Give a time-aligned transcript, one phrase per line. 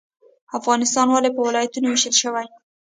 [0.57, 2.45] افغانستان ولې په ولایتونو ویشل شوی؟